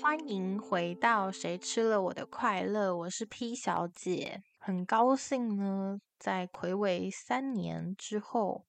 [0.00, 8.64] 欢迎回到《谁吃了我的快乐》，我是 P 小姐，很高兴呢，在魁违三年之后，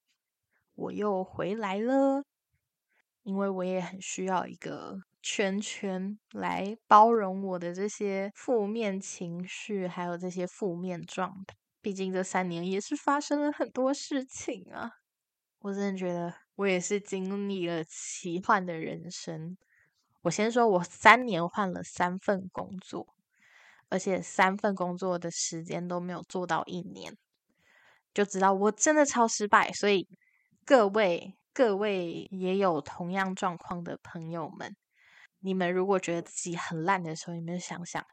[0.75, 2.25] 我又回来了，
[3.23, 11.55] 因为我也很需要一个圈圈来包容我的这些负面情绪，还有这些负面状态。
[11.81, 14.91] 毕竟这三年也是发生了很多事情啊，
[15.59, 19.57] 我真的觉得我也是经历了奇幻的人生。
[20.21, 23.15] 我先说，我三年换了三份工作，
[23.89, 27.17] 而且三份工作的时间都没有做到一年，
[28.13, 29.71] 就知道我真的超失败。
[29.73, 30.07] 所以
[30.63, 34.75] 各位各位也有同样状况的朋友们，
[35.39, 38.05] 你们如果觉得自己很烂的时候，你们想想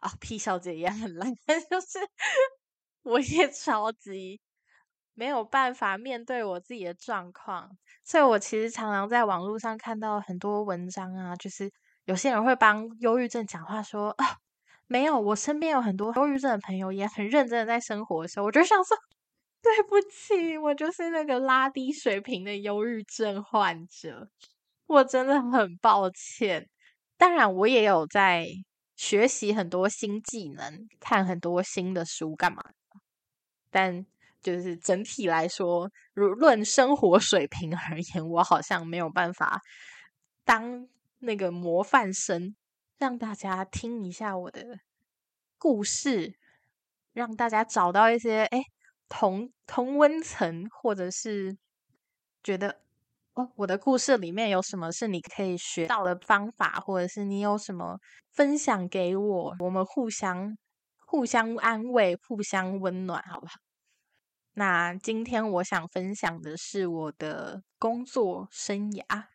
[0.00, 1.34] 啊，P 小姐也很烂，
[1.70, 1.98] 就是
[3.02, 4.40] 我也超级。
[5.18, 7.70] 没有办法面对我自己的状况，
[8.04, 11.72] 所以我其实常常在网络上看到很多文章啊，就是
[12.04, 14.36] 有些人会帮忧郁症讲话，说啊，
[14.86, 18.94] 没有，我身边有很多忧郁症的朋友，也很认真的在生活的时候，我就想说，
[19.62, 24.28] 对不起，我就是那个拉低水平的忧郁症患者，
[24.86, 26.68] 我真的很抱歉。
[27.16, 28.46] 当然，我也有在
[28.96, 32.62] 学习很多新技能，看很多新的书，干嘛？
[33.70, 34.04] 但。
[34.46, 39.60] 就是整体来说，如论生活水平而言，我好像没有办法
[40.44, 40.86] 当
[41.18, 42.54] 那个模范生，
[42.96, 44.78] 让大家听一下我的
[45.58, 46.38] 故事，
[47.12, 48.62] 让大家找到一些哎
[49.08, 51.58] 同同温层，或者是
[52.44, 52.82] 觉得
[53.34, 57.98] 哦我的故事里面有什么是你可以学到的方法，或者是你有什么
[58.30, 60.56] 分享给我，我们互相
[61.04, 63.54] 互相安慰，互相温暖，好不好？
[64.58, 69.26] 那今天我想分享的是我的工作生涯，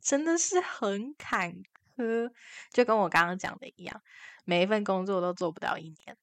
[0.00, 1.52] 真的是很坎
[1.96, 2.30] 坷，
[2.70, 4.00] 就跟我刚刚讲的一样，
[4.44, 6.16] 每一份工作都做不到一年，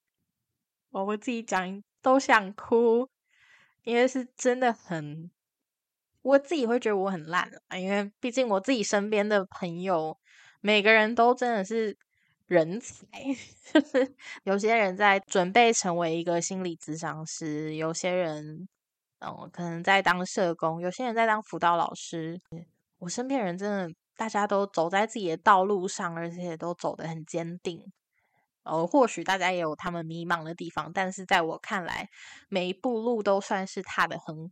[0.92, 3.10] 我我自己讲都想哭，
[3.84, 5.30] 因为是真的很，
[6.22, 10.18] 我自己会觉得我很烂啊，因为毕竟我自己身边的朋友，
[10.62, 11.98] 每个人都真的是。
[12.50, 12.98] 人才
[13.72, 18.68] 就是有些人在准备成为一个心理咨商师，有些人
[19.20, 22.42] 嗯可能在当社工，有些人在当辅导老师。
[22.98, 27.86] 我身边人真的大家都走在自己的道路上，而且都走得很坚定。
[28.64, 32.10] 呃，或许大家也有他们迷茫的地方，但是在我看来，
[32.50, 34.52] 每一步路都算是踏的很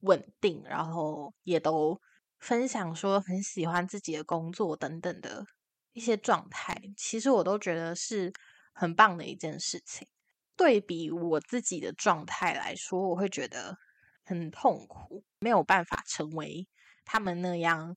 [0.00, 1.98] 稳定，然后也都
[2.38, 5.46] 分享说很喜欢自己的工作等等的。
[5.92, 8.32] 一些状态，其实我都觉得是
[8.72, 10.06] 很棒的一件事情。
[10.56, 13.78] 对比我自己的状态来说，我会觉得
[14.24, 16.66] 很痛苦，没有办法成为
[17.04, 17.96] 他们那样。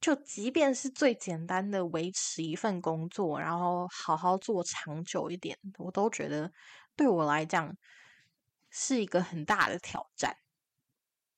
[0.00, 6.52] 就即便是最简单的维持一份工作，然后好好做长久一点，我都觉得
[6.96, 7.76] 对我来讲
[8.68, 10.36] 是一个很大的挑战。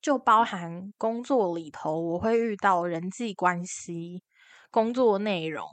[0.00, 4.22] 就包含工作里头，我会遇到人际关系、
[4.70, 5.68] 工作内容。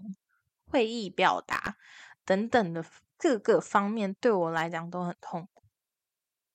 [0.71, 1.75] 会议表达
[2.23, 2.85] 等等的
[3.17, 5.65] 各个方面，对我来讲都很痛苦。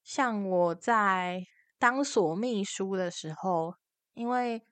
[0.03, 1.44] 像我在
[1.78, 3.75] 当所秘书的时候，
[4.15, 4.62] 因为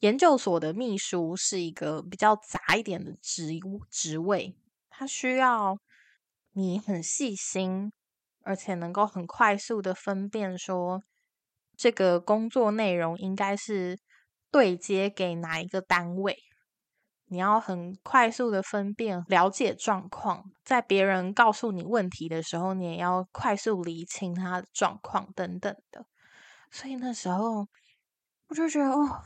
[0.00, 3.58] 研究所的秘书是一个比较杂一点的职
[3.90, 4.54] 职位，
[4.90, 5.78] 它需要
[6.52, 7.92] 你很细心，
[8.42, 11.02] 而且能够很快速的分辨说
[11.76, 13.98] 这个工作内容应该是
[14.50, 16.36] 对接给哪一个单位。
[17.32, 26.04] 你要很快速的分辨、了解状况，在别人告诉你问题的时候，你也要快速理清他的状况等等的。
[26.70, 27.66] 所以那时候
[28.48, 29.22] 我就觉得，哦，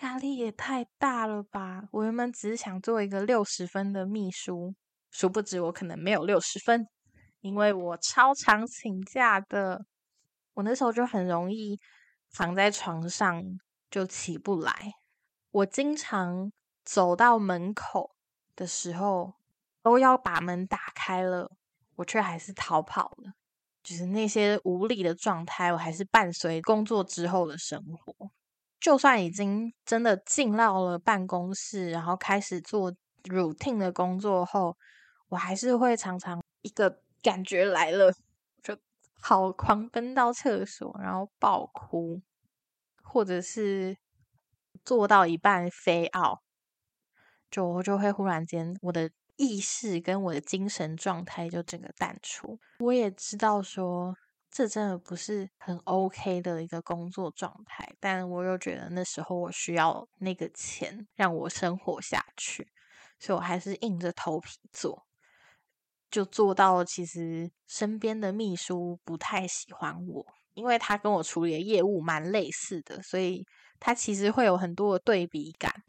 [0.00, 1.84] 压力也太大了吧！
[1.92, 4.74] 我原本只是想做一个六十分的秘书，
[5.10, 6.86] 殊不知我可能没有六十分，
[7.40, 9.86] 因为我超常请假的。
[10.52, 11.80] 我那时候就很容易
[12.34, 13.42] 躺在床上
[13.90, 14.92] 就起不来，
[15.52, 16.52] 我经常。
[16.84, 18.14] 走到门口
[18.54, 19.34] 的时候，
[19.82, 21.50] 都要把门打开了，
[21.96, 23.32] 我却还是逃跑了。
[23.82, 28.30] 就是那些无力的状态，我还是伴随工作之后的生活。
[28.78, 32.92] 就算已经真的进到了办公室，然后开始做
[33.24, 34.76] routine 的工作后，
[35.28, 38.12] 我还是会常常一个感觉来了，
[38.62, 38.76] 就
[39.20, 42.20] 好狂奔到厕所，然后爆哭，
[43.02, 43.96] 或者是
[44.84, 46.42] 做到一半飞傲。
[47.52, 52.58] 就我就会忽然间，我的意识跟我的精神状态就整个淡出。
[52.78, 54.16] 我也知道说，
[54.50, 62.66] 这真的不是很 OK 的一个工作状态，但我又觉得那时候我需要那个钱让我生活下去，
[63.18, 65.06] 所以我还是硬着头皮做，
[66.10, 73.46] 就做到其实身边的秘书不太喜欢我，因为他跟我处理的业务蛮类似的，所以
[73.78, 75.82] 他其实会有很多的对比感。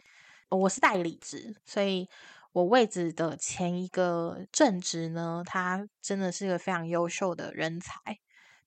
[0.55, 2.07] 我是代理职，所以
[2.51, 7.97] 我位置的前一个正职呢，他真的是个非常优秀的人才，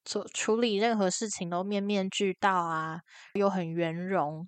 [0.05, 3.01] 做处理任何事情都面面俱到啊，
[3.35, 4.45] 又很圆融，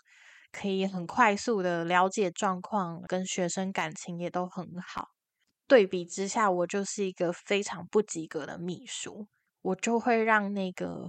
[0.50, 5.08] 可以很快速的了解状况，跟学生感情也都很好。
[5.66, 9.28] 对比之下，我就是一个非常不及格的秘书，
[9.62, 11.08] 我就会让那个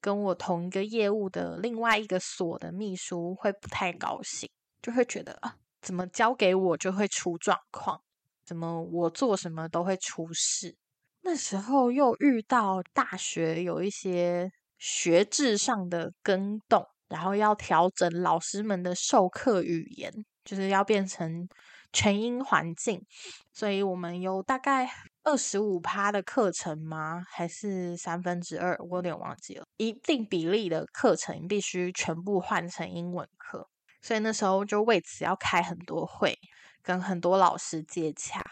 [0.00, 4.48] 跟我同一个业务的另外一个所的秘书会不太高兴。
[4.82, 8.00] 就会觉得啊，怎么交给我就会出状况？
[8.44, 10.76] 怎么我做什么都会出事？
[11.22, 20.12] 那时候又遇到大学有一些学制上的更动，然后要调整老师们的授课语言，
[20.44, 21.46] 就是要变成
[21.92, 23.04] 全英环境，
[23.52, 24.90] 所以我们有大概
[25.22, 27.22] 二十五趴的课程吗？
[27.28, 28.76] 还是三分之二？
[28.88, 29.64] 我有点忘记了。
[29.76, 33.68] 一定比例的课程必须全部换成英文课。
[34.00, 36.38] 所以那时候就为此要开很多会，
[36.82, 38.42] 跟很多老师接洽。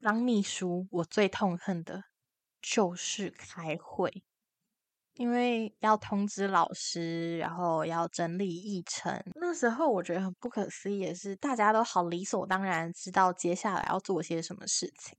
[0.00, 2.04] 当秘书，我最痛恨的
[2.60, 4.22] 就是开会，
[5.14, 9.24] 因为要通知老师，然后要整理议程。
[9.34, 15.18] 那时候我觉得很不可思议也是，大家都好理所当然知道接下来要做些什么事情，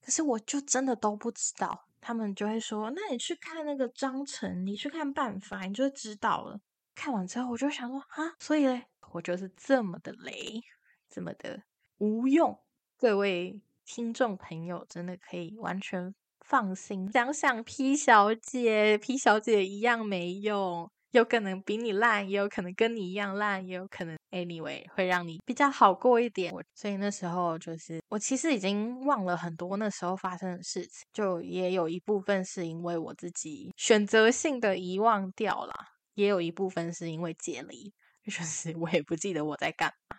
[0.00, 1.86] 可是我就真的都不知道。
[2.00, 6.60] 他们就会说：“那你去看那个章程，你去看办法，你就知道了。”
[6.94, 10.62] 看完之后，我就想说：“啊，所以嘞。”我就是这么的雷，
[11.08, 11.62] 这么的
[11.98, 12.58] 无用。
[12.96, 17.10] 各位听众朋友，真的可以完全放心。
[17.12, 26.52] 想想 P 小姐，P 小姐一样没用，有可能比你烂，也有可能跟你一样烂，也有可能 anyway 会让你比较好过一点。
[26.74, 35.74] 所以那时候就是我其实已经忘了很多那时候发生的事情，就也有一部分是因为我自己选择性的遗忘掉了，
[36.14, 37.92] 也有一部分是因为解离。
[38.30, 40.16] 就是我也不记得我在干嘛，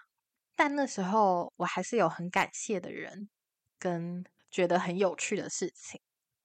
[0.55, 3.27] 但那时候我还是有很感谢的人，
[3.79, 5.99] 跟觉得很有趣的事情。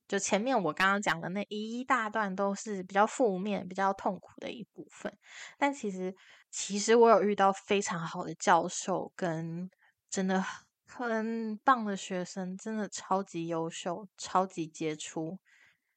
[0.09, 5.17] 就前面我刚刚讲的那一大段都是比较负面、比较痛苦的一部分，
[5.59, 6.17] 但其实
[6.51, 9.71] 其实我有遇到非常好的教授，跟
[10.09, 10.43] 真的
[10.87, 15.39] 很棒的学生，真的超级优秀、超级杰出。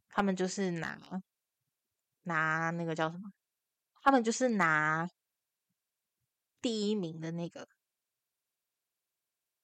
[0.10, 1.00] 他们就是拿
[2.24, 3.32] 拿那个叫什么？
[4.02, 5.10] 他们就是拿。
[6.64, 7.68] 第一名的那个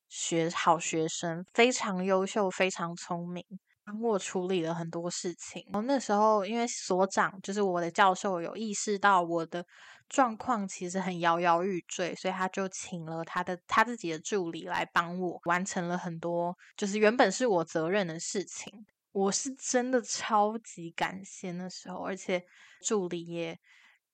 [0.10, 3.46] 学好学生，非常优秀，非常聪明，
[3.86, 5.64] 帮我处理了很多事情。
[5.72, 9.66] 我那时候，因为所长就是我的教授，有意识到我的
[10.10, 18.86] 状况其实很摇摇欲坠，所以他就请了他的他自己的助理来帮我完成了很多，就是原本是我责任的事情。
[19.12, 22.44] 我是真的超级感谢那时候，而且
[22.84, 23.58] 助理也。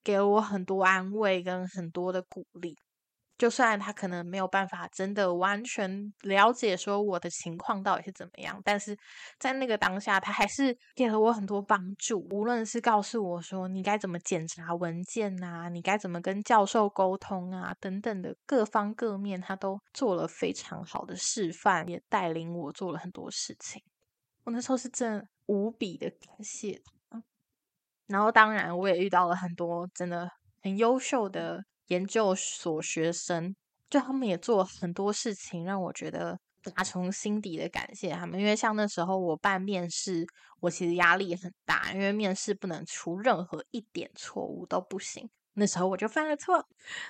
[0.06, 2.78] 给了我很多安慰跟很多的鼓励，
[3.40, 8.96] 就算他可能没有办法真的完全了解说我的情况到底是怎么样，但是
[9.40, 12.26] 在那个当下，他还是给了我很多帮助。
[12.32, 23.82] 无论是告诉我说你该怎么检查文件啊，你该怎么跟教授沟通啊，等等的各方各面，他都做了非常好的示范，也带领我做了很多事情。
[24.44, 26.80] 我那时候是真无比的感谢。
[28.08, 30.30] 然后，当然，我也遇到了很多真的
[30.62, 33.56] 很优秀的研究所学生，
[33.90, 36.40] 就他们也做很多事情，让我觉得
[36.76, 38.40] 打从心底的感谢他们。
[38.40, 40.26] 因为像那时候我办面试，
[40.60, 45.30] 我其实压力很大，因为面试不能出任何一点错误都不行。
[45.54, 46.64] 那时候我就犯了错，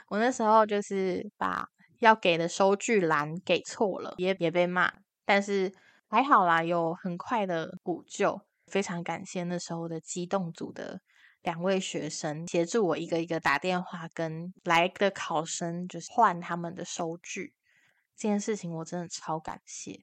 [0.08, 1.68] 我那时候就是把
[2.00, 4.94] 要给的收据栏给错了，也也被骂，
[5.26, 5.74] 但是
[6.08, 8.40] 还好啦，有很快的补救。
[8.68, 11.02] 非常感谢那时候的机动组的
[11.42, 17.54] 两位学生协助我一个一个打电话跟来的考生，就是换他们的收据。
[18.18, 20.02] 这件事情我真的超感谢，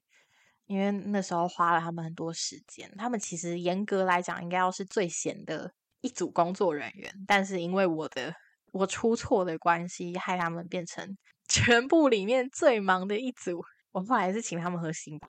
[0.65, 2.93] 因为那时候花了他们很多时间。
[2.97, 8.33] 他们其实严格来讲应该要是最闲的一组工作人员，但是因为我的
[8.71, 11.17] 我出错的关系，害他们变成
[11.49, 13.63] 全部里面最忙的一组。
[13.91, 15.27] 我后来还是请他们喝星巴。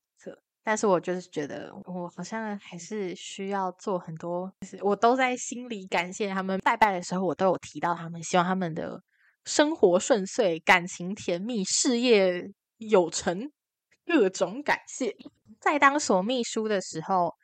[0.66, 6.58] 但是我就是觉得，我好像还是需要做很多，就是我都在心里感谢他们。
[6.60, 9.02] 拜拜的时候，我都有提到他们，希望他们的
[9.44, 13.52] 生活顺遂、感情甜蜜、事业有成，
[14.06, 15.14] 各种感谢。
[15.60, 17.34] 在当所秘书的时候，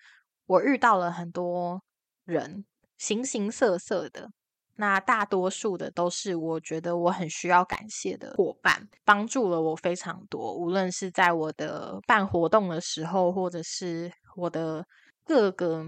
[0.46, 1.82] 我遇到了很多
[2.24, 2.64] 人，
[2.96, 4.30] 形形色色的。
[4.80, 10.54] 那大多数的都是我觉得我很需要感谢的伙伴，帮助了我非常多。
[10.54, 14.86] 无论是在我的办活动的时候，或者是我的
[15.22, 15.84] 各个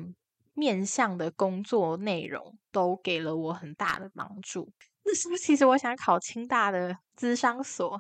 [0.52, 4.70] 面向的工作内容，都给了我很大的帮助。
[5.04, 7.98] 那时候其实我想考清大的资商所，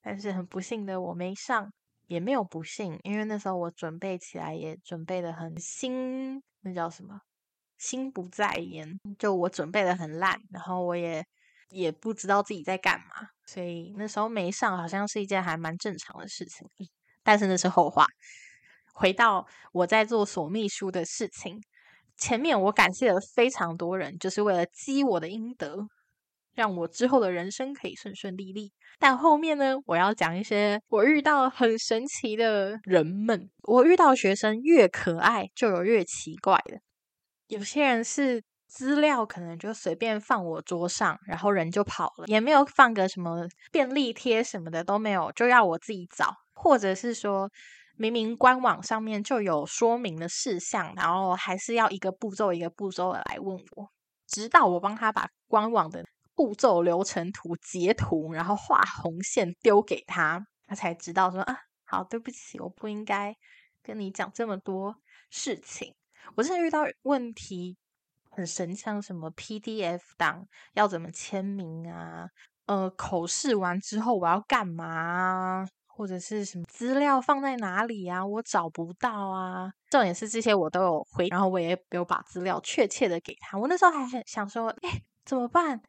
[0.00, 1.72] 但是很不幸的我没上，
[2.06, 7.22] 也没有不幸，因为那时候我准备起来也准备的很心，那叫什么？
[7.78, 11.24] 心不在焉，就我准备的很烂，然后我也
[11.70, 16.68] 也不知道自己在干嘛，所以那时候没上，好像是一件还蛮正常的事情。
[17.22, 18.06] 但是那是后话。
[18.92, 21.62] 回到我在做所秘书的事情，
[22.16, 25.86] 前面我感谢了非常多人，就是为了积我的阴德，
[26.54, 28.72] 让我之后的人生可以顺顺利利。
[28.98, 33.48] 但后面呢，我要讲一些我遇到很神奇的人们。
[33.62, 36.80] 我遇到学生越可爱，就有越奇怪的。
[37.48, 47.50] 有些人是资料可能就随便放我桌上，然后人就跑了，也没有放个什么便利贴什么的都没有，就要我自己找，或者是说
[47.96, 53.90] 明明官网上面就有说明的事项，然后还是要一个步骤一个步骤的来问我，
[54.26, 63.34] 直到我帮他把官网的步骤流程图截图，然后画红线丢给他，他才知道说啊，好，对不起，我不应该
[63.82, 64.96] 跟你讲这么多
[65.30, 65.94] 事情。
[66.34, 67.76] 我现在遇到问题
[68.30, 72.28] 很神，像什么 PDF 档要怎么签名啊？
[72.66, 75.66] 呃，口试完之后我要干嘛？
[75.86, 78.24] 或者是什么资料放在哪里啊？
[78.24, 79.72] 我找不到啊！
[79.90, 83.58] 重点是这些我都有回，然后我也有把资料确切的给他。
[83.58, 85.82] 我那时候还很想说，哎，怎么办？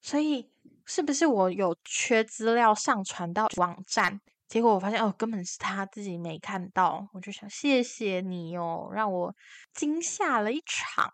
[0.00, 0.48] 所以
[0.84, 4.20] 是不是我有缺资料上传到网站？
[4.48, 7.08] 结果我发现哦，根本是他自己没看到。
[7.12, 9.34] 我就想谢谢你哦，让我
[9.74, 11.12] 惊吓了一场。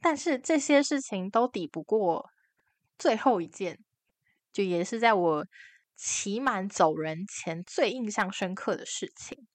[0.00, 2.30] 但是这些事情都抵不过
[2.96, 3.80] 最后一件，
[4.52, 5.46] 就也是在我
[5.96, 9.48] 骑满走人前最印象深刻的事情。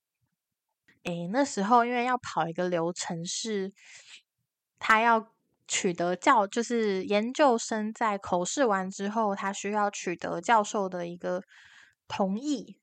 [1.04, 3.72] 诶，那时候因为要跑一个流程，是
[4.80, 5.34] 他要
[5.66, 11.42] 取得教，就是研究生在口试完之后，他需要取得教授的一个
[12.10, 12.78] 同意。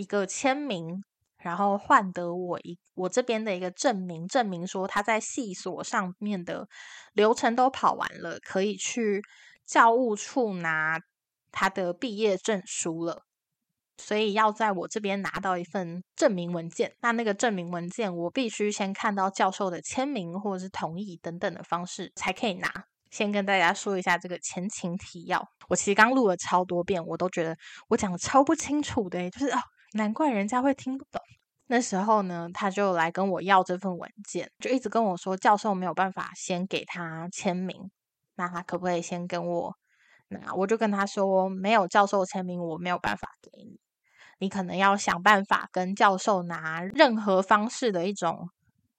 [0.00, 1.04] 一个签名，
[1.36, 6.66] 然后换得我一我这边的一个证明，证明说他在系所上面的
[7.12, 9.22] 流程都跑完了，可以去
[9.66, 10.98] 教务处拿
[11.52, 13.24] 他的毕业证书了。
[13.98, 22.72] 所以要在我这边拿到一份证明文件，那那个证明文件我必须先看到教授的签名或者是同意等等的方式才可以拿。
[23.10, 27.54] 先跟大家说一下这个前情提要，我其实刚录了超多遍，我都觉得
[27.88, 29.58] 我讲的超不清楚的，就是哦。
[29.92, 31.20] 难怪人家会听不懂。
[31.66, 37.90] 那时候呢，他就来跟我要这份文件，就一直跟我说，教授没有办法先给他签名，
[38.34, 39.76] 那他可不可以先跟我？
[40.26, 43.78] 那我就跟他说，没有教授签名，我没有办法给你。
[44.38, 48.50] 你可能要想办法跟教授拿任何方式的一种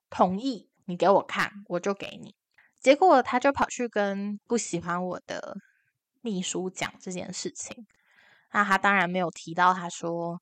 [0.09, 2.35] 同意，你给我看，我就给你。
[2.79, 5.57] 结果他就跑去跟不喜欢我的
[6.21, 7.85] 秘书讲这件事情。
[8.53, 10.41] 那他当然没有提到，他说。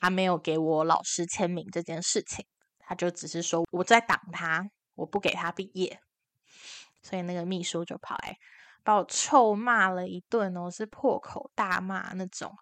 [0.00, 2.46] 他没有给我老师签名这件事情，
[2.78, 6.00] 他就只是说我在挡他，我不给他毕业，
[7.02, 8.36] 所以那个秘书就跑来
[8.82, 12.54] 把我臭骂了一顿哦，是破口大骂那种。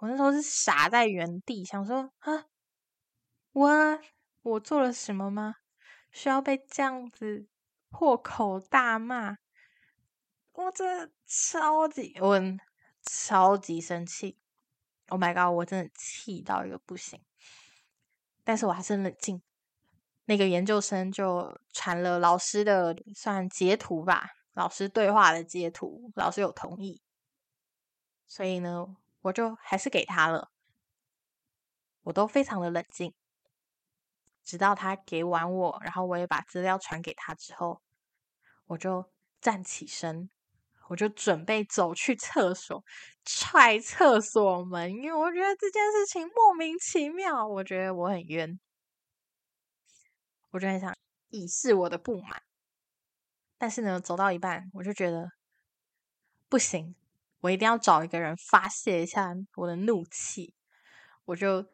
[0.00, 2.44] 我那时候是傻在原地，想说啊，
[3.52, 4.00] 我
[4.42, 5.54] 我做了什么吗？
[6.10, 7.46] 需要被这样子
[7.90, 9.36] 破口大骂？
[10.52, 12.40] 我真的超级我
[13.02, 14.38] 超级生气。
[15.08, 15.54] Oh my god！
[15.54, 17.20] 我真的气到一个不行，
[18.44, 19.42] 但是我还是冷静。
[20.26, 27.00] 那个研究生就传了老师的算截图吧，老师对话的截图，老师有同意，
[28.26, 30.50] 所以呢，我就还是给他了。
[32.02, 33.14] 我都非常的冷静，
[34.44, 37.80] 直到他给完我，然后我也把资料传给他之后，
[38.66, 39.10] 我就
[39.40, 40.28] 站起身。
[40.88, 42.84] 我就准备走去厕所，
[43.24, 48.58] 踹厕所门，因为我觉得这件事情莫名其妙，我觉得我很冤，
[50.50, 50.94] 我就很想
[51.28, 52.42] 以示我的不满。
[53.56, 55.30] 但是呢，走到一半，我就觉得
[56.48, 56.94] 不行，
[57.40, 60.54] 我一定要找一个人发泄一下我的怒气，
[61.24, 61.66] 我就。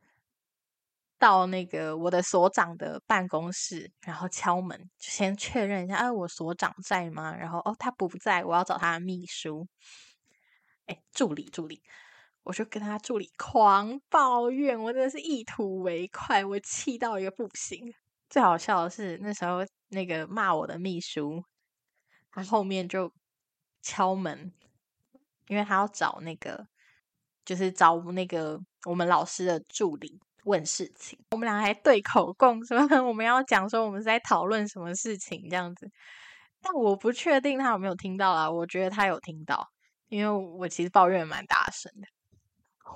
[1.24, 7.34] 到那个我的所长的办公室，然后敲门，先确认一下，哎，我所长在吗？
[7.34, 9.66] 然后哦，他不在，我要找他的秘书，
[10.84, 11.82] 哎，助理，助理，
[12.42, 17.94] 我就跟他助理狂抱怨，我真的是一吐为快，我气到一个不行。
[18.28, 21.42] 最好笑的是，那时候那个骂我的秘书，
[22.30, 23.10] 他后面就
[23.80, 24.52] 敲门，
[25.48, 26.66] 因为他要找那个，
[27.46, 31.18] 就是找那个我们老师的助理问事情。
[31.32, 35.90] 我们俩还对口供，说 我们要讲说我们是在讨论什么事情这样子。
[36.60, 39.68] 但我不确定他有没有听到啊，我觉得他有听到，
[40.08, 42.08] 因为我其实抱怨蛮大声的，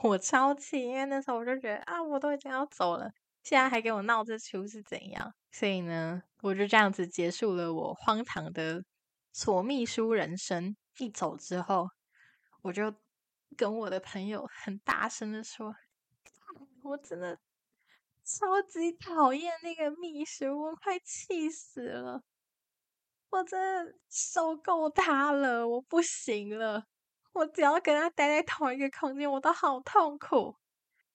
[0.03, 3.11] 我超气，因为那时候我就觉得啊，我都已经要走了，
[3.43, 5.35] 现在还给我闹这出是怎样？
[5.51, 8.85] 所以呢，我就这样子结束了我荒唐的
[9.33, 10.77] 索秘书人生。
[10.99, 11.89] 一走之后，
[12.63, 12.93] 我就
[13.57, 15.75] 跟我的朋友很大声的说
[16.89, 17.39] ：“我真的
[18.25, 22.23] 超级讨厌那个秘书，我快气死了。”
[23.31, 26.87] 我真的受够他了，我不行了。
[27.35, 30.57] 我只要跟他待在同一个空间，我都好痛苦。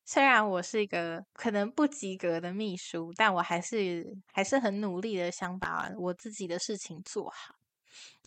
[0.06, 7.56] 虽然我是一个可能不及格的秘书，但我还是还是很努力的想把我自己的事情做好。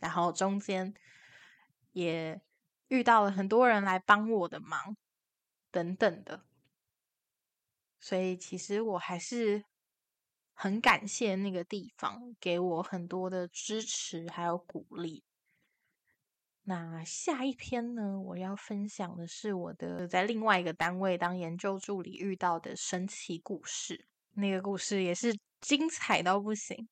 [0.01, 0.93] 然后中间
[1.93, 2.41] 也
[2.89, 4.97] 遇到了很多人来帮我的忙，
[5.71, 6.43] 等等的。
[8.01, 9.65] 所以其实我还是。
[10.59, 15.23] 很感谢那个地方给我很多的支持还有鼓励。
[16.63, 24.07] 那下一篇呢，我要分享的是我的在另外一个单位当研究助理遇到的神奇故事。
[24.33, 26.89] 那个故事也是精彩到不行。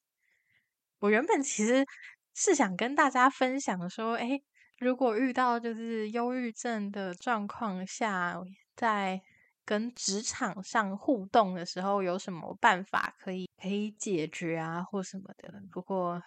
[0.99, 1.87] 我原本其实
[2.34, 4.42] 是想跟大家分享说，哎，
[4.76, 8.38] 如果遇到就是忧郁症的状况下，
[8.76, 9.23] 在
[9.64, 15.52] 跟职场上互动的时候，有什么办法可以可以解决啊，或什么的？
[15.73, 16.23] 不过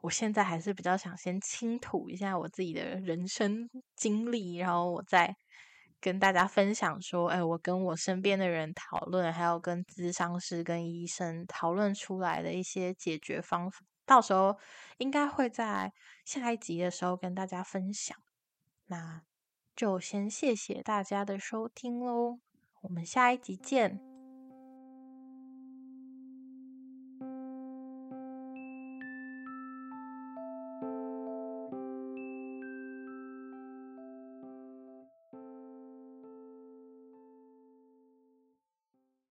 [0.00, 5.34] 我现在还是比较想先倾吐一下我自己的人生经历，然后我再
[6.00, 14.58] 跟大家分享说，哎，我跟我身边的人讨论，还有跟咨商师、跟医生讨论出来的一些解决方法，到时候
[14.98, 15.92] 应该会在
[16.24, 18.14] 下一集的时候跟大家分享。
[18.86, 19.22] 那
[19.74, 22.40] 就先谢谢大家的收听喽。
[22.84, 23.98] 我们下一集见。